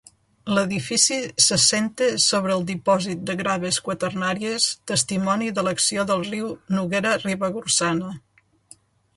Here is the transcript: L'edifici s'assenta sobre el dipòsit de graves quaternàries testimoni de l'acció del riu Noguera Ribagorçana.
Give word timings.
L'edifici 0.57 1.17
s'assenta 1.47 2.07
sobre 2.23 2.55
el 2.61 2.65
dipòsit 2.69 3.21
de 3.31 3.35
graves 3.41 3.79
quaternàries 3.89 4.65
testimoni 4.93 5.53
de 5.59 5.67
l'acció 5.69 6.09
del 6.13 6.27
riu 6.31 6.51
Noguera 6.79 7.17
Ribagorçana. 7.27 8.11